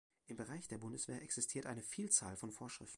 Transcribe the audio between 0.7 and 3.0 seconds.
Bundeswehr existiert eine Vielzahl von Vorschriften.